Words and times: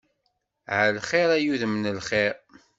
Ɛelxir 0.79 1.29
ay 1.37 1.45
udem 1.53 1.73
n 1.77 1.83
lxir. 1.97 2.33